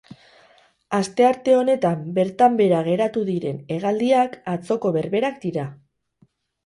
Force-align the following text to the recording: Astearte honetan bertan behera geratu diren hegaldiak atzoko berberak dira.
Astearte 0.99 1.53
honetan 1.57 2.01
bertan 2.15 2.57
behera 2.61 2.79
geratu 2.87 3.25
diren 3.29 3.61
hegaldiak 3.77 4.35
atzoko 4.55 4.93
berberak 4.97 5.39
dira. 5.49 5.69